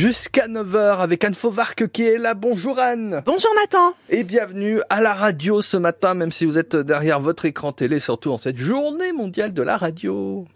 jusqu'à 0.00 0.48
9h 0.48 1.00
avec 1.00 1.22
Anne 1.24 1.34
Fauvarque 1.34 1.88
qui 1.88 2.06
est 2.06 2.16
là. 2.16 2.32
Bonjour 2.32 2.78
Anne. 2.78 3.20
Bonjour 3.26 3.50
Nathan. 3.60 3.92
Et 4.08 4.24
bienvenue 4.24 4.80
à 4.88 5.02
la 5.02 5.12
radio 5.12 5.60
ce 5.60 5.76
matin, 5.76 6.14
même 6.14 6.32
si 6.32 6.46
vous 6.46 6.56
êtes 6.56 6.74
derrière 6.74 7.20
votre 7.20 7.44
écran 7.44 7.72
télé, 7.72 8.00
surtout 8.00 8.32
en 8.32 8.38
cette 8.38 8.56
journée 8.56 9.12
mondiale 9.12 9.52
de 9.52 9.60
la 9.60 9.76
radio. 9.76 10.46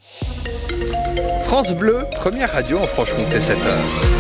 France 1.43 1.75
Bleu, 1.75 1.99
première 2.13 2.53
radio 2.53 2.79
en 2.79 2.87
Franche-Comté 2.87 3.39
7h. 3.39 4.14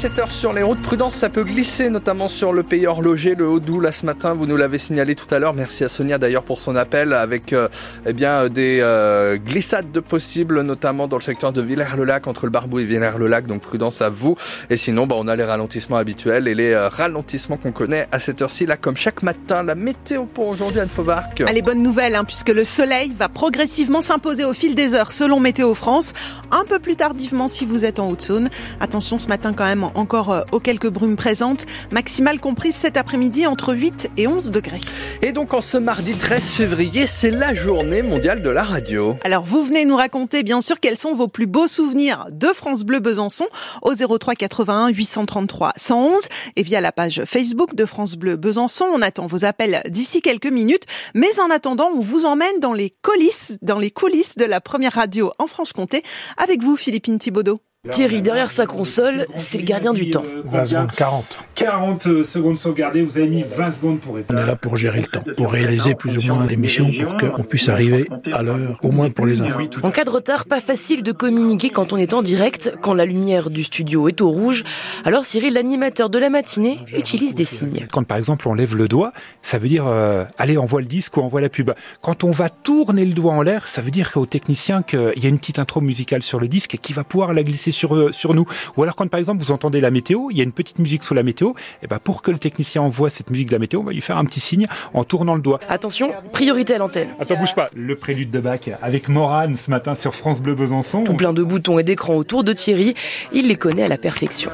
À 0.00 0.04
7 0.04 0.18
heures 0.18 0.32
sur 0.32 0.54
les 0.54 0.62
routes, 0.62 0.80
prudence, 0.80 1.14
ça 1.14 1.28
peut 1.28 1.44
glisser, 1.44 1.90
notamment 1.90 2.26
sur 2.26 2.54
le 2.54 2.62
pays 2.62 2.86
horloger, 2.86 3.34
le 3.34 3.46
Haut-Doubs, 3.46 3.82
là 3.82 3.92
ce 3.92 4.06
matin. 4.06 4.32
Vous 4.32 4.46
nous 4.46 4.56
l'avez 4.56 4.78
signalé 4.78 5.14
tout 5.14 5.26
à 5.28 5.38
l'heure. 5.38 5.52
Merci 5.52 5.84
à 5.84 5.90
Sonia 5.90 6.16
d'ailleurs 6.16 6.42
pour 6.42 6.62
son 6.62 6.74
appel 6.74 7.12
avec 7.12 7.52
euh, 7.52 7.68
eh 8.06 8.14
bien 8.14 8.48
des 8.48 8.78
euh, 8.80 9.36
glissades 9.36 9.92
de 9.92 10.00
possibles, 10.00 10.62
notamment 10.62 11.06
dans 11.06 11.18
le 11.18 11.22
secteur 11.22 11.52
de 11.52 11.60
Villers-le-Lac, 11.60 12.28
entre 12.28 12.46
le 12.46 12.50
Barbou 12.50 12.78
et 12.78 12.86
Villers-le-Lac. 12.86 13.46
Donc 13.46 13.60
prudence 13.60 14.00
à 14.00 14.08
vous. 14.08 14.36
Et 14.70 14.78
sinon, 14.78 15.06
bah, 15.06 15.16
on 15.18 15.28
a 15.28 15.36
les 15.36 15.44
ralentissements 15.44 15.98
habituels 15.98 16.48
et 16.48 16.54
les 16.54 16.72
euh, 16.72 16.88
ralentissements 16.88 17.58
qu'on 17.58 17.72
connaît 17.72 18.08
à 18.10 18.20
cette 18.20 18.40
heure-ci, 18.40 18.64
là, 18.64 18.78
comme 18.78 18.96
chaque 18.96 19.22
matin. 19.22 19.62
La 19.62 19.74
météo 19.74 20.24
pour 20.24 20.48
aujourd'hui, 20.48 20.80
Anne 20.80 20.88
Fauvarc. 20.88 21.42
Allez, 21.42 21.60
bonne 21.60 21.82
nouvelle, 21.82 22.14
hein, 22.14 22.24
puisque 22.24 22.48
le 22.48 22.64
soleil 22.64 23.12
va 23.14 23.28
progressivement 23.28 24.00
s'imposer 24.00 24.46
au 24.46 24.54
fil 24.54 24.74
des 24.74 24.94
heures, 24.94 25.12
selon 25.12 25.40
Météo 25.40 25.74
France. 25.74 26.14
Un 26.52 26.64
peu 26.64 26.78
plus 26.78 26.96
tardivement 26.96 27.48
si 27.48 27.66
vous 27.66 27.84
êtes 27.84 27.98
en 27.98 28.08
Haute-Saône. 28.08 28.48
Attention 28.80 29.18
ce 29.18 29.28
matin 29.28 29.52
quand 29.52 29.66
même 29.66 29.89
encore 29.94 30.32
euh, 30.32 30.42
aux 30.52 30.60
quelques 30.60 30.88
brumes 30.88 31.16
présentes, 31.16 31.66
maximale 31.90 32.40
comprise 32.40 32.74
cet 32.74 32.96
après-midi 32.96 33.46
entre 33.46 33.74
8 33.74 34.10
et 34.16 34.26
11 34.26 34.50
degrés. 34.50 34.80
Et 35.22 35.32
donc 35.32 35.54
en 35.54 35.60
ce 35.60 35.76
mardi 35.76 36.14
13 36.14 36.50
février, 36.52 37.06
c'est 37.06 37.30
la 37.30 37.54
journée 37.54 38.02
mondiale 38.02 38.42
de 38.42 38.50
la 38.50 38.62
radio. 38.62 39.16
Alors 39.24 39.44
vous 39.44 39.64
venez 39.64 39.84
nous 39.84 39.96
raconter 39.96 40.42
bien 40.42 40.60
sûr 40.60 40.80
quels 40.80 40.98
sont 40.98 41.14
vos 41.14 41.28
plus 41.28 41.46
beaux 41.46 41.66
souvenirs 41.66 42.26
de 42.30 42.48
France 42.48 42.84
Bleu 42.84 43.00
Besançon 43.00 43.46
au 43.82 43.94
03 43.94 44.34
81 44.34 44.88
833 44.88 45.72
111 45.76 46.22
et 46.56 46.62
via 46.62 46.80
la 46.80 46.92
page 46.92 47.22
Facebook 47.26 47.74
de 47.74 47.84
France 47.84 48.16
Bleu 48.16 48.36
Besançon. 48.36 48.86
On 48.92 49.02
attend 49.02 49.26
vos 49.26 49.44
appels 49.44 49.82
d'ici 49.88 50.22
quelques 50.22 50.50
minutes, 50.50 50.84
mais 51.14 51.38
en 51.40 51.50
attendant, 51.50 51.90
on 51.94 52.00
vous 52.00 52.24
emmène 52.24 52.60
dans 52.60 52.72
les 52.72 52.94
coulisses, 53.02 53.58
dans 53.62 53.78
les 53.78 53.90
coulisses 53.90 54.36
de 54.36 54.44
la 54.44 54.60
première 54.60 54.92
radio 54.92 55.32
en 55.38 55.46
Franche-Comté 55.46 56.02
avec 56.36 56.62
vous 56.62 56.76
Philippine 56.76 57.18
Thibaudot. 57.18 57.60
Thierry, 57.88 58.20
derrière 58.20 58.50
sa 58.50 58.66
console, 58.66 59.24
c'est 59.34 59.56
le 59.56 59.64
gardien 59.64 59.94
du 59.94 60.10
temps. 60.10 60.22
20 60.44 60.66
secondes, 60.66 60.90
40. 60.94 61.24
40 61.54 62.24
secondes 62.24 62.58
sauvegardées, 62.58 63.00
vous 63.00 63.16
avez 63.16 63.26
mis 63.26 63.42
20 63.42 63.70
secondes 63.70 64.00
pour 64.00 64.18
On 64.28 64.36
est 64.36 64.46
là 64.46 64.54
pour 64.54 64.76
gérer 64.76 65.00
le 65.00 65.06
temps, 65.06 65.24
pour 65.34 65.50
réaliser 65.50 65.94
plus 65.94 66.18
ou 66.18 66.20
moins 66.20 66.46
l'émission, 66.46 66.90
pour 67.00 67.16
qu'on 67.16 67.42
puisse 67.42 67.70
arriver 67.70 68.06
à 68.34 68.42
l'heure, 68.42 68.78
au 68.82 68.90
moins 68.90 69.08
pour 69.08 69.24
les 69.24 69.40
infos. 69.40 69.62
En 69.82 69.90
cas 69.90 70.04
de 70.04 70.10
retard, 70.10 70.44
pas 70.44 70.60
facile 70.60 71.02
de 71.02 71.12
communiquer 71.12 71.70
quand 71.70 71.94
on 71.94 71.96
est 71.96 72.12
en 72.12 72.20
direct, 72.20 72.74
quand 72.82 72.92
la 72.92 73.06
lumière 73.06 73.48
du 73.48 73.64
studio 73.64 74.08
est 74.08 74.20
au 74.20 74.28
rouge. 74.28 74.62
Alors 75.06 75.24
Cyril, 75.24 75.54
l'animateur 75.54 76.10
de 76.10 76.18
la 76.18 76.28
matinée, 76.28 76.80
utilise 76.94 77.34
des 77.34 77.46
signes. 77.46 77.86
Quand 77.90 78.04
par 78.04 78.18
exemple 78.18 78.46
on 78.46 78.52
lève 78.52 78.76
le 78.76 78.88
doigt, 78.88 79.14
ça 79.40 79.56
veut 79.56 79.68
dire 79.68 79.86
euh, 79.86 80.24
allez, 80.36 80.58
envoie 80.58 80.82
le 80.82 80.86
disque 80.86 81.16
ou 81.16 81.20
envoie 81.20 81.40
la 81.40 81.48
pub. 81.48 81.70
Quand 82.02 82.24
on 82.24 82.30
va 82.30 82.50
tourner 82.50 83.06
le 83.06 83.14
doigt 83.14 83.32
en 83.32 83.40
l'air, 83.40 83.68
ça 83.68 83.80
veut 83.80 83.90
dire 83.90 84.10
au 84.16 84.26
technicien 84.26 84.82
qu'il 84.82 85.14
y 85.16 85.24
a 85.24 85.30
une 85.30 85.38
petite 85.38 85.58
intro 85.58 85.80
musicale 85.80 86.22
sur 86.22 86.40
le 86.40 86.46
disque 86.46 86.76
qui 86.82 86.92
va 86.92 87.04
pouvoir 87.04 87.32
la 87.32 87.42
glisser 87.42 87.69
sur, 87.72 87.94
euh, 87.94 88.12
sur 88.12 88.34
nous. 88.34 88.46
Ou 88.76 88.82
alors 88.82 88.96
quand 88.96 89.08
par 89.08 89.18
exemple 89.18 89.42
vous 89.42 89.52
entendez 89.52 89.80
la 89.80 89.90
météo, 89.90 90.28
il 90.30 90.38
y 90.38 90.40
a 90.40 90.44
une 90.44 90.52
petite 90.52 90.78
musique 90.78 91.02
sous 91.02 91.14
la 91.14 91.22
météo, 91.22 91.52
et 91.82 91.86
ben 91.86 91.98
pour 92.02 92.22
que 92.22 92.30
le 92.30 92.38
technicien 92.38 92.82
envoie 92.82 93.10
cette 93.10 93.30
musique 93.30 93.48
de 93.48 93.52
la 93.52 93.58
météo, 93.58 93.80
on 93.80 93.84
va 93.84 93.92
lui 93.92 94.00
faire 94.00 94.18
un 94.18 94.24
petit 94.24 94.40
signe 94.40 94.66
en 94.94 95.04
tournant 95.04 95.34
le 95.34 95.42
doigt. 95.42 95.60
Attention, 95.68 96.12
priorité 96.32 96.74
à 96.74 96.78
l'antenne. 96.78 97.08
Attends, 97.18 97.36
bouge 97.36 97.54
pas. 97.54 97.66
Le 97.74 97.96
prélude 97.96 98.30
de 98.30 98.40
Bach 98.40 98.60
avec 98.82 99.08
Morane 99.08 99.56
ce 99.56 99.70
matin 99.70 99.94
sur 99.94 100.14
France 100.14 100.40
Bleu 100.40 100.54
Besançon. 100.54 101.04
Tout 101.04 101.14
plein 101.14 101.32
de 101.32 101.42
boutons 101.42 101.78
et 101.78 101.82
d'écrans 101.82 102.14
autour 102.14 102.44
de 102.44 102.52
Thierry, 102.52 102.94
il 103.32 103.48
les 103.48 103.56
connaît 103.56 103.84
à 103.84 103.88
la 103.88 103.98
perfection. 103.98 104.50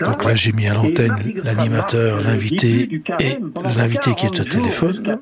Donc 0.00 0.24
là 0.24 0.34
j'ai 0.34 0.52
mis 0.52 0.66
à 0.66 0.74
l'antenne 0.74 1.16
l'animateur, 1.42 2.20
l'invité 2.20 3.02
et 3.20 3.38
l'invité 3.76 4.14
qui 4.14 4.26
est 4.26 4.40
au 4.40 4.44
téléphone. 4.44 5.18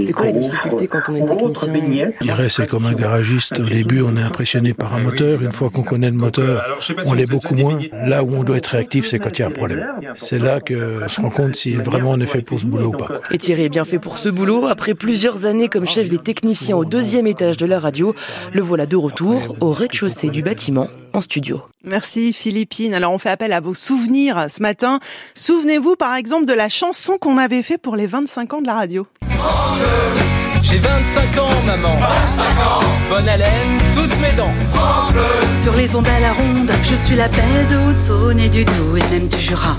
C'est 0.00 0.12
quoi 0.12 0.26
la 0.26 0.32
difficulté 0.32 0.86
quand 0.86 1.00
on 1.08 1.14
est 1.16 1.26
technicien? 1.26 2.10
Je 2.20 2.24
dirais 2.24 2.48
c'est 2.48 2.66
comme 2.66 2.86
un 2.86 2.94
garagiste. 2.94 3.58
Au 3.58 3.68
début 3.68 4.02
on 4.02 4.16
est 4.16 4.22
impressionné 4.22 4.74
par 4.74 4.94
un 4.94 5.00
moteur. 5.00 5.42
Une 5.42 5.52
fois 5.52 5.70
qu'on 5.70 5.82
connaît 5.82 6.10
le 6.10 6.16
moteur, 6.16 6.62
on 7.06 7.12
l'est 7.14 7.30
beaucoup 7.30 7.54
moins. 7.54 7.78
Là 7.92 8.22
où 8.24 8.34
on 8.34 8.44
doit 8.44 8.56
être 8.56 8.68
réactif, 8.68 9.08
c'est 9.08 9.18
quand 9.18 9.38
il 9.38 9.42
y 9.42 9.44
a 9.44 9.48
un 9.48 9.50
problème. 9.50 9.86
C'est 10.14 10.38
là 10.38 10.60
qu'on 10.60 11.08
se 11.08 11.20
rend 11.20 11.30
compte 11.30 11.56
si 11.56 11.72
vraiment 11.72 12.10
on 12.12 12.20
est 12.20 12.26
fait 12.26 12.42
pour 12.42 12.58
ce 12.60 12.66
boulot 12.66 12.88
ou 12.88 12.96
pas. 12.96 13.08
Et 13.30 13.38
Thierry 13.38 13.64
est 13.64 13.68
bien 13.68 13.84
fait 13.84 13.98
pour 13.98 14.16
ce 14.18 14.28
boulot. 14.28 14.66
Après 14.66 14.94
plusieurs 14.94 15.46
années 15.46 15.68
comme 15.68 15.86
chef 15.86 16.08
des 16.08 16.18
techniciens 16.18 16.76
au 16.76 16.84
deuxième 16.84 17.26
étage 17.26 17.56
de 17.56 17.66
la 17.66 17.78
radio, 17.78 18.14
le 18.52 18.60
voilà 18.60 18.86
de 18.86 18.96
retour 18.96 19.56
au 19.60 19.72
rez-de-chaussée 19.72 20.30
du 20.30 20.42
bâtiment 20.42 20.88
en 21.12 21.20
studio. 21.20 21.62
Merci 21.84 22.32
Philippine. 22.32 22.94
Alors 22.94 23.12
on 23.12 23.18
fait 23.18 23.30
appel 23.30 23.52
à 23.52 23.60
vos 23.60 23.74
souvenirs 23.74 24.46
ce 24.48 24.62
matin. 24.62 25.00
Souvenez-vous 25.34 25.96
par 25.96 26.14
exemple 26.14 26.44
de 26.44 26.52
la 26.52 26.68
chanson 26.68 27.18
qu'on 27.18 27.38
avait 27.38 27.62
fait 27.62 27.78
pour 27.78 27.96
les 27.96 28.06
25 28.06 28.54
ans 28.54 28.60
de 28.60 28.66
la 28.66 28.74
radio. 28.74 29.06
J'ai 30.62 30.78
25 30.78 31.38
ans, 31.38 31.48
maman. 31.66 31.96
25 31.96 32.44
ans. 32.60 32.80
Bonne 33.08 33.28
haleine, 33.28 33.78
toutes 33.92 34.16
mes 34.20 34.32
dents. 34.32 34.52
Sur 35.62 35.74
les 35.74 35.94
ondes 35.94 36.08
à 36.08 36.20
la 36.20 36.32
ronde, 36.32 36.72
je 36.82 36.94
suis 36.94 37.16
la 37.16 37.28
belle 37.28 37.66
de 37.68 37.76
Haute-Saône 37.76 38.40
et 38.40 38.48
du 38.48 38.64
Doubs 38.64 38.96
et 38.96 39.02
même 39.10 39.28
du 39.28 39.36
Jura. 39.36 39.76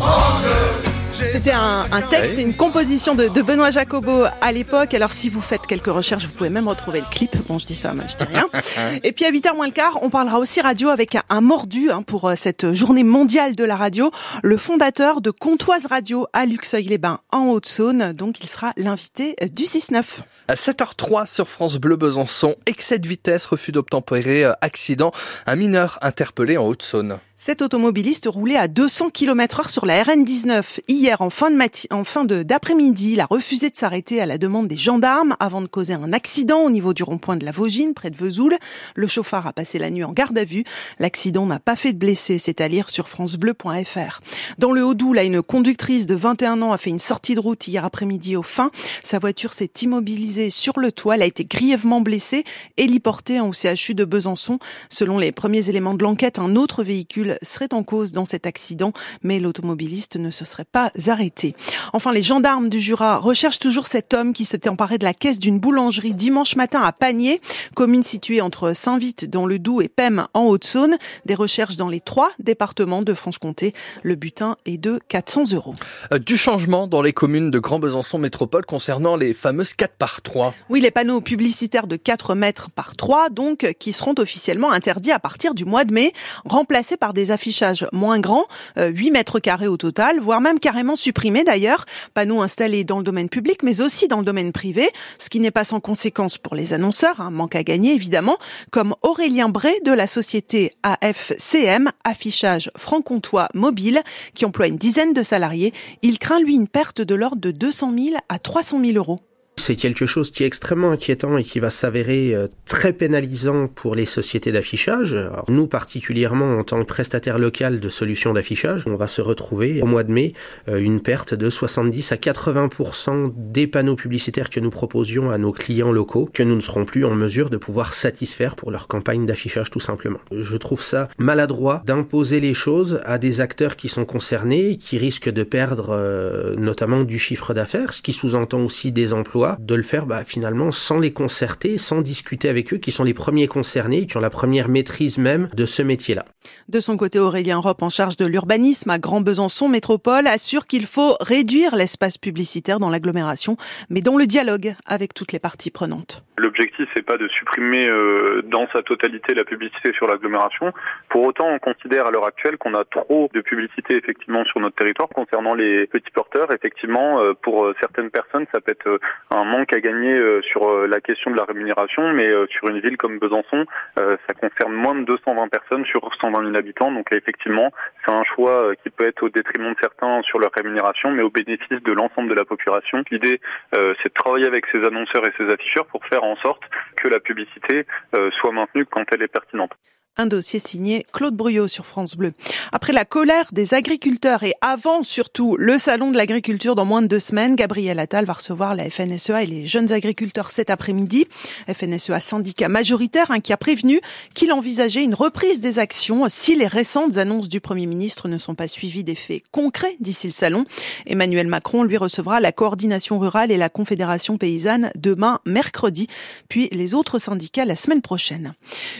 C'était 1.13 1.51
un, 1.51 1.87
un, 1.91 2.01
texte 2.01 2.37
et 2.37 2.41
une 2.41 2.55
composition 2.55 3.15
de, 3.15 3.27
de 3.27 3.41
Benoît 3.41 3.71
Jacobo 3.71 4.23
à 4.39 4.51
l'époque. 4.51 4.93
Alors 4.93 5.11
si 5.11 5.29
vous 5.29 5.41
faites 5.41 5.67
quelques 5.67 5.87
recherches, 5.87 6.25
vous 6.25 6.33
pouvez 6.33 6.49
même 6.49 6.67
retrouver 6.67 7.01
le 7.01 7.05
clip. 7.09 7.35
Bon, 7.47 7.57
je 7.57 7.65
dis 7.65 7.75
ça, 7.75 7.93
mais 7.93 8.03
je 8.07 8.15
dis 8.15 8.23
rien. 8.23 8.47
et 9.03 9.11
puis 9.11 9.25
à 9.25 9.31
8h 9.31 9.55
moins 9.55 9.65
le 9.65 9.73
quart, 9.73 9.99
on 10.01 10.09
parlera 10.09 10.39
aussi 10.39 10.61
radio 10.61 10.89
avec 10.89 11.15
un, 11.15 11.23
un 11.29 11.41
mordu 11.41 11.91
hein, 11.91 12.01
pour 12.01 12.29
euh, 12.29 12.35
cette 12.37 12.73
journée 12.73 13.03
mondiale 13.03 13.55
de 13.55 13.63
la 13.63 13.75
radio. 13.75 14.11
Le 14.41 14.57
fondateur 14.57 15.21
de 15.21 15.31
Comtoise 15.31 15.85
Radio 15.85 16.27
à 16.33 16.45
Luxeuil-les-Bains 16.45 17.19
en 17.31 17.47
Haute-Saône. 17.47 18.13
Donc 18.13 18.41
il 18.41 18.47
sera 18.47 18.71
l'invité 18.77 19.35
euh, 19.43 19.47
du 19.47 19.63
6-9. 19.63 20.19
À 20.47 20.55
7h03 20.55 21.27
sur 21.27 21.47
France 21.47 21.77
Bleu 21.77 21.97
Besançon, 21.97 22.55
excès 22.65 22.99
de 22.99 23.07
vitesse, 23.07 23.45
refus 23.45 23.71
d'obtempérer, 23.71 24.45
euh, 24.45 24.53
accident, 24.61 25.11
un 25.45 25.55
mineur 25.55 25.99
interpellé 26.01 26.57
en 26.57 26.67
Haute-Saône. 26.67 27.19
Cet 27.43 27.63
automobiliste 27.63 28.27
roulait 28.27 28.55
à 28.55 28.67
200 28.67 29.09
km 29.09 29.61
heure 29.61 29.69
sur 29.71 29.87
la 29.87 30.03
RN19. 30.03 30.81
Hier, 30.87 31.21
en 31.21 31.31
fin 31.31 31.49
d'après-midi, 31.49 33.13
il 33.13 33.19
a 33.19 33.25
refusé 33.25 33.71
de 33.71 33.75
s'arrêter 33.75 34.21
à 34.21 34.27
la 34.27 34.37
demande 34.37 34.67
des 34.67 34.77
gendarmes 34.77 35.35
avant 35.39 35.61
de 35.61 35.65
causer 35.65 35.93
un 35.93 36.13
accident 36.13 36.59
au 36.59 36.69
niveau 36.69 36.93
du 36.93 37.01
rond-point 37.01 37.37
de 37.37 37.43
la 37.43 37.51
Vaugine, 37.51 37.95
près 37.95 38.11
de 38.11 38.15
Vesoul. 38.15 38.55
Le 38.93 39.07
chauffard 39.07 39.47
a 39.47 39.53
passé 39.53 39.79
la 39.79 39.89
nuit 39.89 40.03
en 40.03 40.11
garde 40.11 40.37
à 40.37 40.45
vue. 40.45 40.63
L'accident 40.99 41.47
n'a 41.47 41.57
pas 41.57 41.75
fait 41.75 41.93
de 41.93 41.97
blessés, 41.97 42.37
c'est 42.37 42.61
à 42.61 42.67
lire 42.67 42.91
sur 42.91 43.09
francebleu.fr. 43.09 44.21
Dans 44.59 44.71
le 44.71 44.85
Haut-Doubs, 44.85 45.17
une 45.17 45.41
conductrice 45.41 46.05
de 46.05 46.13
21 46.13 46.61
ans 46.61 46.73
a 46.73 46.77
fait 46.77 46.91
une 46.91 46.99
sortie 46.99 47.33
de 47.33 47.39
route 47.39 47.67
hier 47.67 47.83
après-midi 47.83 48.35
au 48.35 48.43
fin. 48.43 48.69
Sa 49.03 49.17
voiture 49.17 49.53
s'est 49.53 49.71
immobilisée 49.81 50.51
sur 50.51 50.79
le 50.79 50.91
toit. 50.91 51.15
Elle 51.15 51.23
a 51.23 51.25
été 51.25 51.43
grièvement 51.45 52.01
blessée, 52.01 52.43
héliportée 52.77 53.41
au 53.41 53.51
CHU 53.51 53.95
de 53.95 54.05
Besançon. 54.05 54.59
Selon 54.89 55.17
les 55.17 55.31
premiers 55.31 55.69
éléments 55.69 55.95
de 55.95 56.03
l'enquête, 56.03 56.37
un 56.37 56.55
autre 56.55 56.83
véhicule 56.83 57.30
serait 57.41 57.73
en 57.73 57.83
cause 57.83 58.11
dans 58.11 58.25
cet 58.25 58.45
accident, 58.45 58.93
mais 59.23 59.39
l'automobiliste 59.39 60.15
ne 60.15 60.31
se 60.31 60.45
serait 60.45 60.65
pas 60.65 60.91
arrêté. 61.07 61.55
Enfin, 61.93 62.11
les 62.11 62.23
gendarmes 62.23 62.69
du 62.69 62.79
Jura 62.79 63.17
recherchent 63.17 63.59
toujours 63.59 63.87
cet 63.87 64.13
homme 64.13 64.33
qui 64.33 64.45
s'était 64.45 64.69
emparé 64.69 64.97
de 64.97 65.03
la 65.03 65.13
caisse 65.13 65.39
d'une 65.39 65.59
boulangerie 65.59 66.13
dimanche 66.13 66.55
matin 66.55 66.81
à 66.81 66.91
Panier, 66.91 67.41
commune 67.75 68.03
située 68.03 68.41
entre 68.41 68.73
Saint-Vite 68.73 69.29
dans 69.29 69.45
le 69.45 69.59
Doubs 69.59 69.81
et 69.81 69.89
Pem 69.89 70.25
en 70.33 70.45
Haute-Saône. 70.45 70.97
Des 71.25 71.35
recherches 71.35 71.77
dans 71.77 71.89
les 71.89 71.99
trois 71.99 72.31
départements 72.39 73.01
de 73.01 73.13
Franche-Comté. 73.13 73.73
Le 74.03 74.15
butin 74.15 74.55
est 74.65 74.77
de 74.77 74.99
400 75.07 75.53
euros. 75.53 75.73
Euh, 76.11 76.19
du 76.19 76.37
changement 76.37 76.87
dans 76.87 77.01
les 77.01 77.13
communes 77.13 77.51
de 77.51 77.59
Grand 77.59 77.79
Besançon 77.79 78.17
Métropole 78.17 78.65
concernant 78.65 79.15
les 79.15 79.33
fameuses 79.33 79.73
4 79.73 79.93
par 79.97 80.21
3. 80.21 80.53
Oui, 80.69 80.81
les 80.81 80.91
panneaux 80.91 81.21
publicitaires 81.21 81.87
de 81.87 81.95
4 81.95 82.35
mètres 82.35 82.69
par 82.69 82.95
3, 82.95 83.29
donc, 83.29 83.75
qui 83.79 83.93
seront 83.93 84.15
officiellement 84.17 84.71
interdits 84.71 85.11
à 85.11 85.19
partir 85.19 85.53
du 85.53 85.65
mois 85.65 85.83
de 85.83 85.93
mai, 85.93 86.13
remplacés 86.45 86.97
par 86.97 87.13
des 87.13 87.20
des 87.21 87.29
affichages 87.29 87.87
moins 87.93 88.19
grands, 88.19 88.47
8 88.77 89.09
euh, 89.09 89.13
mètres 89.13 89.39
carrés 89.39 89.67
au 89.67 89.77
total, 89.77 90.19
voire 90.19 90.41
même 90.41 90.59
carrément 90.59 90.95
supprimés 90.95 91.43
d'ailleurs, 91.43 91.85
panneaux 92.15 92.41
installés 92.41 92.83
dans 92.83 92.97
le 92.97 93.03
domaine 93.03 93.29
public 93.29 93.61
mais 93.61 93.81
aussi 93.81 94.07
dans 94.07 94.17
le 94.17 94.25
domaine 94.25 94.51
privé, 94.51 94.89
ce 95.19 95.29
qui 95.29 95.39
n'est 95.39 95.51
pas 95.51 95.63
sans 95.63 95.79
conséquence 95.79 96.39
pour 96.39 96.55
les 96.55 96.73
annonceurs, 96.73 97.21
hein, 97.21 97.29
manque 97.29 97.55
à 97.55 97.63
gagner 97.63 97.93
évidemment, 97.93 98.37
comme 98.71 98.95
Aurélien 99.03 99.49
Bray 99.49 99.79
de 99.85 99.91
la 99.91 100.07
société 100.07 100.73
AFCM, 100.81 101.91
affichage 102.05 102.71
franc-comtois 102.75 103.49
mobile, 103.53 104.01
qui 104.33 104.45
emploie 104.45 104.67
une 104.67 104.77
dizaine 104.77 105.13
de 105.13 105.21
salariés. 105.21 105.73
Il 106.01 106.17
craint 106.17 106.39
lui 106.39 106.55
une 106.55 106.67
perte 106.67 107.01
de 107.01 107.13
l'ordre 107.13 107.41
de 107.41 107.51
200 107.51 107.93
000 107.97 108.15
à 108.29 108.39
300 108.39 108.83
000 108.83 108.97
euros. 108.97 109.19
C'est 109.57 109.75
quelque 109.75 110.07
chose 110.07 110.31
qui 110.31 110.43
est 110.43 110.47
extrêmement 110.47 110.91
inquiétant 110.91 111.37
et 111.37 111.43
qui 111.43 111.59
va 111.59 111.69
s'avérer 111.69 112.33
euh, 112.33 112.47
très 112.65 112.93
pénalisant 112.93 113.67
pour 113.67 113.93
les 113.93 114.05
sociétés 114.05 114.51
d'affichage. 114.51 115.15
Nous, 115.49 115.67
particulièrement 115.67 116.57
en 116.57 116.63
tant 116.63 116.79
que 116.79 116.87
prestataire 116.87 117.37
local 117.37 117.79
de 117.79 117.89
solutions 117.89 118.33
d'affichage, 118.33 118.83
on 118.87 118.95
va 118.95 119.05
se 119.05 119.21
retrouver 119.21 119.81
au 119.81 119.85
mois 119.85 120.03
de 120.03 120.11
mai 120.11 120.33
euh, 120.67 120.79
une 120.79 120.99
perte 120.99 121.35
de 121.35 121.49
70 121.49 122.11
à 122.11 122.15
80% 122.15 123.33
des 123.35 123.67
panneaux 123.67 123.95
publicitaires 123.95 124.49
que 124.49 124.59
nous 124.59 124.71
proposions 124.71 125.29
à 125.29 125.37
nos 125.37 125.51
clients 125.51 125.91
locaux, 125.91 126.27
que 126.33 126.41
nous 126.41 126.55
ne 126.55 126.61
serons 126.61 126.85
plus 126.85 127.05
en 127.05 127.13
mesure 127.13 127.51
de 127.51 127.57
pouvoir 127.57 127.93
satisfaire 127.93 128.55
pour 128.55 128.71
leur 128.71 128.87
campagne 128.87 129.27
d'affichage 129.27 129.69
tout 129.69 129.79
simplement. 129.79 130.19
Je 130.31 130.57
trouve 130.57 130.81
ça 130.81 131.07
maladroit 131.19 131.83
d'imposer 131.85 132.39
les 132.39 132.55
choses 132.55 132.99
à 133.05 133.19
des 133.19 133.41
acteurs 133.41 133.75
qui 133.75 133.89
sont 133.89 134.05
concernés, 134.05 134.77
qui 134.77 134.97
risquent 134.97 135.29
de 135.29 135.43
perdre 135.43 135.89
euh, 135.91 136.55
notamment 136.55 137.03
du 137.03 137.19
chiffre 137.19 137.53
d'affaires, 137.53 137.93
ce 137.93 138.01
qui 138.01 138.13
sous-entend 138.13 138.61
aussi 138.61 138.91
des 138.91 139.13
emplois 139.13 139.50
de 139.59 139.75
le 139.75 139.83
faire 139.83 140.05
bah, 140.05 140.23
finalement 140.23 140.71
sans 140.71 140.99
les 140.99 141.11
concerter, 141.11 141.77
sans 141.77 142.01
discuter 142.01 142.49
avec 142.49 142.73
eux, 142.73 142.77
qui 142.77 142.91
sont 142.91 143.03
les 143.03 143.13
premiers 143.13 143.47
concernés, 143.47 144.07
qui 144.07 144.17
ont 144.17 144.21
la 144.21 144.29
première 144.29 144.69
maîtrise 144.69 145.17
même 145.17 145.49
de 145.53 145.65
ce 145.65 145.81
métier-là. 145.81 146.25
De 146.69 146.79
son 146.79 146.97
côté, 146.97 147.19
Aurélien 147.19 147.57
Ropp, 147.57 147.81
en 147.81 147.89
charge 147.89 148.17
de 148.17 148.25
l'urbanisme 148.25 148.89
à 148.89 148.99
Grand 148.99 149.21
Besançon 149.21 149.67
Métropole, 149.67 150.27
assure 150.27 150.67
qu'il 150.67 150.85
faut 150.85 151.15
réduire 151.21 151.75
l'espace 151.75 152.17
publicitaire 152.17 152.79
dans 152.79 152.89
l'agglomération, 152.89 153.57
mais 153.89 154.01
dans 154.01 154.17
le 154.17 154.25
dialogue 154.25 154.73
avec 154.85 155.13
toutes 155.13 155.31
les 155.31 155.39
parties 155.39 155.71
prenantes. 155.71 156.23
L'objectif, 156.41 156.89
c'est 156.95 157.05
pas 157.05 157.17
de 157.17 157.27
supprimer 157.27 157.87
euh, 157.87 158.41
dans 158.43 158.67
sa 158.73 158.81
totalité 158.81 159.35
la 159.35 159.43
publicité 159.43 159.93
sur 159.93 160.07
l'agglomération. 160.07 160.73
Pour 161.09 161.23
autant, 161.23 161.47
on 161.47 161.59
considère 161.59 162.07
à 162.07 162.11
l'heure 162.11 162.25
actuelle 162.25 162.57
qu'on 162.57 162.73
a 162.73 162.83
trop 162.83 163.29
de 163.31 163.41
publicité 163.41 163.95
effectivement 163.95 164.43
sur 164.45 164.59
notre 164.59 164.75
territoire 164.75 165.09
concernant 165.09 165.53
les 165.53 165.85
petits 165.85 166.09
porteurs. 166.09 166.51
Effectivement, 166.51 167.19
euh, 167.19 167.33
pour 167.39 167.65
euh, 167.65 167.75
certaines 167.79 168.09
personnes, 168.09 168.47
ça 168.51 168.59
peut 168.59 168.71
être 168.71 168.99
un 169.29 169.43
manque 169.43 169.71
à 169.75 169.81
gagner 169.81 170.17
sur 170.41 170.87
la 170.87 170.99
question 170.99 171.29
de 171.29 171.37
la 171.37 171.43
rémunération, 171.43 172.11
mais 172.13 172.31
sur 172.49 172.67
une 172.69 172.79
ville 172.79 172.97
comme 172.97 173.19
Besançon, 173.19 173.65
ça 173.95 174.33
concerne 174.39 174.73
moins 174.73 174.95
de 174.95 175.05
220 175.05 175.47
personnes 175.47 175.85
sur 175.85 176.03
120 176.31 176.45
000 176.45 176.55
habitants. 176.55 176.91
Donc 176.91 177.11
effectivement, 177.11 177.71
c'est 178.05 178.11
un 178.11 178.23
choix 178.23 178.73
qui 178.83 178.89
peut 178.89 179.05
être 179.05 179.23
au 179.23 179.29
détriment 179.29 179.73
de 179.73 179.77
certains 179.81 180.21
sur 180.23 180.39
leur 180.39 180.51
rémunération, 180.51 181.11
mais 181.11 181.23
au 181.23 181.29
bénéfice 181.29 181.81
de 181.83 181.91
l'ensemble 181.91 182.29
de 182.29 182.35
la 182.35 182.45
population. 182.45 183.03
L'idée, 183.11 183.39
c'est 183.73 184.09
de 184.09 184.13
travailler 184.13 184.47
avec 184.47 184.65
ces 184.71 184.83
annonceurs 184.83 185.25
et 185.25 185.33
ces 185.37 185.51
afficheurs 185.51 185.85
pour 185.87 186.05
faire 186.05 186.23
en 186.23 186.35
sorte 186.37 186.63
que 186.97 187.07
la 187.07 187.19
publicité 187.19 187.85
euh, 188.15 188.29
soit 188.39 188.51
maintenue 188.51 188.85
quand 188.85 189.05
elle 189.13 189.21
est 189.21 189.27
pertinente. 189.27 189.71
Un 190.17 190.25
dossier 190.25 190.59
signé 190.59 191.05
Claude 191.13 191.35
Bruyot 191.35 191.69
sur 191.69 191.85
France 191.85 192.15
Bleu. 192.15 192.33
Après 192.73 192.91
la 192.91 193.05
colère 193.05 193.47
des 193.53 193.73
agriculteurs 193.73 194.43
et 194.43 194.53
avant 194.59 195.03
surtout 195.03 195.55
le 195.57 195.77
salon 195.77 196.11
de 196.11 196.17
l'agriculture 196.17 196.75
dans 196.75 196.83
moins 196.83 197.01
de 197.01 197.07
deux 197.07 197.19
semaines, 197.19 197.55
Gabriel 197.55 197.97
Attal 197.97 198.25
va 198.25 198.33
recevoir 198.33 198.75
la 198.75 198.89
FNSEA 198.89 199.43
et 199.43 199.47
les 199.47 199.65
jeunes 199.65 199.93
agriculteurs 199.93 200.51
cet 200.51 200.69
après-midi. 200.69 201.27
FNSEA 201.73 202.19
syndicat 202.19 202.67
majoritaire 202.67 203.31
hein, 203.31 203.39
qui 203.39 203.53
a 203.53 203.57
prévenu 203.57 204.01
qu'il 204.33 204.51
envisageait 204.51 205.03
une 205.03 205.15
reprise 205.15 205.61
des 205.61 205.79
actions 205.79 206.25
si 206.27 206.55
les 206.55 206.67
récentes 206.67 207.17
annonces 207.17 207.47
du 207.47 207.61
Premier 207.61 207.85
ministre 207.85 208.27
ne 208.27 208.37
sont 208.37 208.53
pas 208.53 208.67
suivies 208.67 209.05
d'effets 209.05 209.41
concrets 209.51 209.95
d'ici 210.01 210.27
le 210.27 210.33
salon. 210.33 210.65
Emmanuel 211.05 211.47
Macron 211.47 211.83
lui 211.83 211.97
recevra 211.97 212.41
la 212.41 212.51
coordination 212.51 213.17
rurale 213.17 213.49
et 213.49 213.57
la 213.57 213.69
confédération 213.69 214.37
paysanne 214.37 214.91
demain 214.97 215.39
mercredi, 215.45 216.07
puis 216.49 216.67
les 216.73 216.93
autres 216.93 217.17
syndicats 217.17 217.65
la 217.65 217.77
semaine 217.77 218.01
prochaine. 218.01 218.55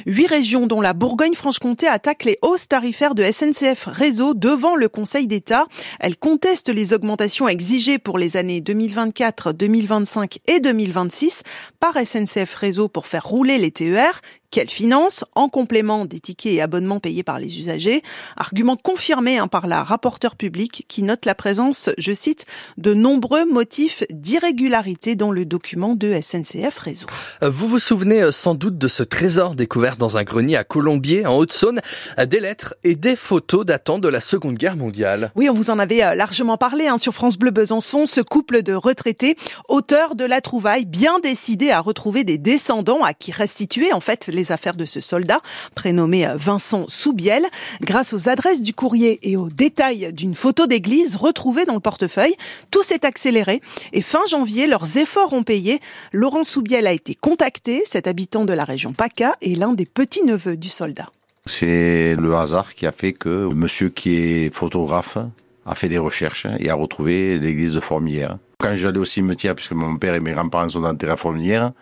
Huit 0.06 0.28
régions 0.28 0.68
dont 0.68 0.80
la 0.80 0.94
Bourgogne-Franche-Comté 1.02 1.88
attaque 1.88 2.26
les 2.26 2.38
hausses 2.44 2.68
tarifaires 2.68 3.16
de 3.16 3.24
SNCF 3.24 3.86
Réseau 3.88 4.36
devant 4.36 4.76
le 4.76 4.88
Conseil 4.88 5.26
d'État. 5.26 5.66
Elle 6.00 6.16
conteste 6.16 6.70
les 6.70 6.94
augmentations 6.94 7.48
exigées 7.48 7.98
pour 7.98 8.20
les 8.20 8.38
années 8.38 8.62
2024, 8.62 9.52
2025 9.52 10.38
et 10.48 10.60
2026 10.60 11.42
par 11.80 11.96
SNCF 11.98 12.54
Réseau 12.54 12.88
pour 12.88 13.08
faire 13.08 13.26
rouler 13.26 13.58
les 13.58 13.72
TER 13.72 14.22
qu'elle 14.52 14.70
finance 14.70 15.26
en 15.34 15.50
complément 15.50 16.06
des 16.06 16.20
tickets 16.20 16.54
et 16.54 16.62
abonnements 16.62 17.00
payés 17.00 17.24
par 17.24 17.40
les 17.40 17.58
usagers. 17.58 18.04
Argument 18.36 18.76
confirmé 18.76 19.38
hein, 19.38 19.48
par 19.48 19.66
la 19.66 19.84
rapporteure 19.84 20.36
publique 20.36 20.86
qui 20.88 21.04
note 21.04 21.26
la 21.26 21.36
présence, 21.36 21.90
je 21.98 22.14
cite, 22.14 22.46
de 22.78 22.94
nombreux 22.94 23.46
motifs 23.46 24.04
d'irrégularité 24.12 25.16
dans 25.16 25.32
le 25.32 25.46
document 25.46 25.96
de 25.96 26.14
SNCF 26.22 26.78
Réseau. 26.78 27.08
Euh, 27.44 27.50
vous 27.50 27.68
vous 27.68 27.80
souvenez 27.80 28.22
euh, 28.22 28.32
sans 28.32 28.54
doute 28.54 28.78
de 28.78 28.88
ce 28.88 29.04
trésor 29.04 29.56
découvert 29.56 29.96
dans 29.96 30.18
un 30.18 30.24
grenier 30.24 30.58
à 30.58 30.64
Colombier, 30.64 31.26
en 31.26 31.38
Haute-Saône, 31.38 31.80
euh, 32.20 32.26
des 32.26 32.40
lettres 32.40 32.76
et 32.84 32.96
des 32.96 33.16
photos 33.16 33.66
datant 33.66 34.00
de 34.00 34.10
la 34.10 34.20
Seconde 34.20 34.56
Guerre 34.56 34.76
mondiale. 34.76 35.32
Oui, 35.36 35.50
on 35.50 35.54
vous 35.54 35.70
en 35.70 35.80
avait 35.80 36.16
largement 36.16 36.58
parlé 36.58 36.88
hein, 36.88 36.98
sur 36.98 37.14
France 37.14 37.38
Bleu 37.38 37.52
Besançon, 37.52 38.06
ce 38.06 38.22
couple 38.22 38.64
de 38.64 38.74
retraités, 38.74 39.38
auteurs 39.70 40.16
de 40.16 40.26
la 40.26 40.42
trouvaille, 40.42 40.86
bien 40.86 41.20
décidé 41.20 41.72
à 41.72 41.80
retrouver 41.80 42.24
des 42.24 42.38
descendants 42.38 43.04
à 43.04 43.14
qui 43.14 43.32
restituer 43.32 43.94
en 43.94 44.02
fait 44.02 44.28
les 44.28 44.41
les 44.42 44.52
affaires 44.52 44.76
de 44.76 44.86
ce 44.86 45.02
soldat, 45.02 45.40
prénommé 45.76 46.28
Vincent 46.36 46.86
Soubiel, 46.88 47.46
grâce 47.82 48.14
aux 48.14 48.28
adresses 48.28 48.64
du 48.64 48.74
courrier 48.74 49.20
et 49.22 49.38
aux 49.38 49.50
détails 49.50 50.12
d'une 50.14 50.34
photo 50.34 50.66
d'église 50.66 51.16
retrouvée 51.16 51.66
dans 51.66 51.76
le 51.76 51.80
portefeuille. 51.80 52.36
Tout 52.72 52.82
s'est 52.82 53.06
accéléré 53.06 53.62
et 53.94 54.02
fin 54.02 54.26
janvier, 54.30 54.66
leurs 54.66 54.98
efforts 54.98 55.34
ont 55.34 55.44
payé. 55.44 55.80
Laurent 56.12 56.44
Soubiel 56.44 56.88
a 56.88 56.92
été 56.92 57.14
contacté, 57.14 57.84
cet 57.86 58.08
habitant 58.08 58.44
de 58.46 58.54
la 58.54 58.64
région 58.64 58.94
PACA 58.94 59.36
est 59.42 59.56
l'un 59.56 59.74
des 59.74 59.86
petits-neveux 59.86 60.58
du 60.58 60.70
soldat. 60.70 61.12
C'est 61.46 62.16
le 62.16 62.36
hasard 62.36 62.74
qui 62.74 62.88
a 62.88 62.92
fait 62.92 63.14
que 63.14 63.48
monsieur 63.54 63.90
qui 63.90 64.16
est 64.16 64.56
photographe 64.56 65.20
a 65.68 65.76
fait 65.76 65.90
des 65.90 66.00
recherches 66.00 66.48
et 66.60 66.70
a 66.72 66.74
retrouvé 66.74 67.38
l'église 67.38 67.76
de 67.76 67.80
Formilière. 67.80 68.38
Quand 68.58 68.74
j'allais 68.74 68.98
au 68.98 69.06
cimetière, 69.06 69.54
puisque 69.54 69.74
mon 69.74 69.98
père 69.98 70.16
et 70.16 70.20
mes 70.20 70.32
grands-parents 70.32 70.70
sont 70.70 70.84
enterrés 70.84 71.14
à 71.14 71.18
Formilière, 71.18 71.74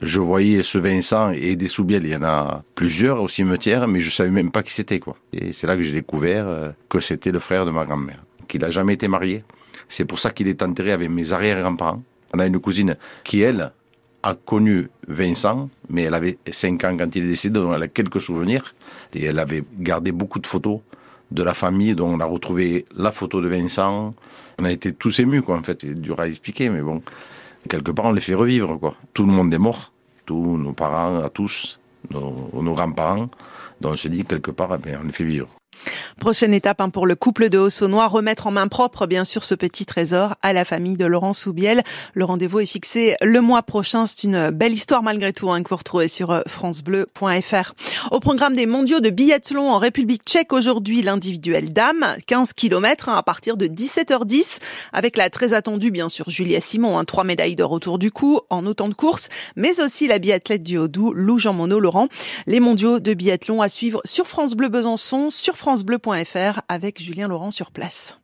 je 0.00 0.20
voyais 0.20 0.62
ce 0.62 0.78
Vincent 0.78 1.30
et 1.30 1.56
des 1.56 1.68
Soubiel, 1.68 2.04
il 2.04 2.10
y 2.10 2.16
en 2.16 2.22
a 2.22 2.62
plusieurs 2.74 3.22
au 3.22 3.28
cimetière, 3.28 3.86
mais 3.86 4.00
je 4.00 4.10
savais 4.10 4.30
même 4.30 4.50
pas 4.50 4.62
qui 4.62 4.72
c'était, 4.72 4.98
quoi. 4.98 5.16
Et 5.32 5.52
c'est 5.52 5.66
là 5.66 5.76
que 5.76 5.82
j'ai 5.82 5.92
découvert 5.92 6.46
euh, 6.48 6.70
que 6.88 7.00
c'était 7.00 7.32
le 7.32 7.38
frère 7.38 7.66
de 7.66 7.70
ma 7.70 7.84
grand-mère, 7.84 8.22
qu'il 8.48 8.64
a 8.64 8.70
jamais 8.70 8.94
été 8.94 9.08
marié. 9.08 9.44
C'est 9.88 10.06
pour 10.06 10.18
ça 10.18 10.30
qu'il 10.30 10.48
est 10.48 10.62
enterré 10.62 10.92
avec 10.92 11.10
mes 11.10 11.32
arrière-grands-parents. 11.32 12.02
On 12.32 12.38
a 12.38 12.46
une 12.46 12.60
cousine 12.60 12.96
qui, 13.24 13.42
elle, 13.42 13.72
a 14.22 14.34
connu 14.34 14.88
Vincent, 15.06 15.68
mais 15.88 16.02
elle 16.02 16.14
avait 16.14 16.38
5 16.50 16.84
ans 16.84 16.96
quand 16.96 17.14
il 17.16 17.24
est 17.24 17.28
décédé, 17.28 17.60
donc 17.60 17.72
elle 17.74 17.82
a 17.82 17.88
quelques 17.88 18.20
souvenirs. 18.20 18.74
Et 19.14 19.24
elle 19.24 19.38
avait 19.38 19.64
gardé 19.78 20.12
beaucoup 20.12 20.38
de 20.38 20.46
photos 20.46 20.80
de 21.30 21.42
la 21.42 21.54
famille, 21.54 21.94
dont 21.94 22.08
on 22.08 22.20
a 22.20 22.24
retrouvé 22.24 22.86
la 22.96 23.12
photo 23.12 23.40
de 23.40 23.48
Vincent. 23.48 24.14
On 24.58 24.64
a 24.64 24.72
été 24.72 24.92
tous 24.92 25.20
émus, 25.20 25.42
quoi, 25.42 25.56
en 25.56 25.62
fait. 25.62 25.82
C'est 25.82 26.00
dur 26.00 26.20
à 26.20 26.26
expliquer, 26.26 26.70
mais 26.70 26.80
bon 26.80 27.02
quelque 27.68 27.90
part, 27.90 28.06
on 28.06 28.12
les 28.12 28.20
fait 28.20 28.34
revivre, 28.34 28.78
quoi. 28.78 28.94
Tout 29.14 29.24
le 29.24 29.32
monde 29.32 29.52
est 29.52 29.58
mort, 29.58 29.92
tous 30.26 30.56
nos 30.56 30.72
parents, 30.72 31.22
à 31.22 31.28
tous, 31.28 31.78
nos, 32.10 32.74
grands-parents. 32.74 33.28
Donc 33.80 33.92
on 33.92 33.96
se 33.96 34.08
dit, 34.08 34.24
quelque 34.24 34.50
part, 34.50 34.76
eh 34.86 34.96
on 34.96 35.04
les 35.04 35.12
fait 35.12 35.24
vivre. 35.24 35.48
Prochaine 36.20 36.52
étape 36.52 36.82
hein, 36.82 36.90
pour 36.90 37.06
le 37.06 37.16
couple 37.16 37.48
de 37.48 37.56
Haussonois, 37.56 38.06
remettre 38.06 38.46
en 38.46 38.50
main 38.50 38.68
propre 38.68 39.06
bien 39.06 39.24
sûr 39.24 39.42
ce 39.42 39.54
petit 39.54 39.86
trésor 39.86 40.34
à 40.42 40.52
la 40.52 40.66
famille 40.66 40.98
de 40.98 41.06
Laurent 41.06 41.32
Soubiel. 41.32 41.82
Le 42.12 42.26
rendez-vous 42.26 42.60
est 42.60 42.66
fixé 42.66 43.16
le 43.22 43.40
mois 43.40 43.62
prochain. 43.62 44.04
C'est 44.04 44.24
une 44.24 44.50
belle 44.50 44.74
histoire 44.74 45.02
malgré 45.02 45.32
tout 45.32 45.50
hein, 45.50 45.62
que 45.62 45.70
vous 45.70 45.76
retrouvez 45.76 46.08
sur 46.08 46.30
euh, 46.30 46.42
francebleu.fr. 46.46 47.72
Au 48.10 48.20
programme 48.20 48.54
des 48.54 48.66
mondiaux 48.66 49.00
de 49.00 49.08
biathlon 49.08 49.70
en 49.70 49.78
République 49.78 50.24
tchèque 50.26 50.52
aujourd'hui, 50.52 51.00
l'individuel 51.00 51.72
dame, 51.72 52.04
15 52.26 52.52
km 52.52 53.08
hein, 53.08 53.16
à 53.16 53.22
partir 53.22 53.56
de 53.56 53.66
17h10 53.66 54.58
avec 54.92 55.16
la 55.16 55.30
très 55.30 55.54
attendue 55.54 55.90
bien 55.90 56.10
sûr 56.10 56.28
Julia 56.28 56.60
Simon, 56.60 56.98
hein, 56.98 57.06
trois 57.06 57.24
médailles 57.24 57.56
d'or 57.56 57.72
autour 57.72 57.98
du 57.98 58.10
cou 58.10 58.40
en 58.50 58.66
autant 58.66 58.90
de 58.90 58.94
courses, 58.94 59.30
mais 59.56 59.80
aussi 59.80 60.06
la 60.06 60.18
biathlète 60.18 60.64
du 60.64 60.76
Haut-Doubs, 60.76 61.14
Lou 61.14 61.38
Jean 61.38 61.54
Monod 61.54 61.82
Laurent. 61.82 62.08
Les 62.46 62.60
mondiaux 62.60 63.00
de 63.00 63.14
biathlon 63.14 63.62
à 63.62 63.70
suivre 63.70 64.02
sur 64.04 64.26
France 64.26 64.54
Bleu 64.54 64.68
Besançon, 64.68 65.30
sur 65.30 65.56
avec 66.68 67.00
Julien 67.00 67.28
Laurent 67.28 67.50
sur 67.50 67.70
place. 67.70 68.16